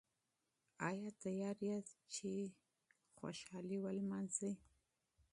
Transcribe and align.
ايا 0.89 1.09
چمتو 1.21 1.59
ياست 1.69 1.97
چې 2.13 2.31
جشن 3.17 3.65
ولمانځئ؟ 3.83 4.51